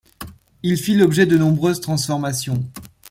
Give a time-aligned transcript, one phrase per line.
[0.63, 2.65] Il fit l'objet de nombreuses transformations.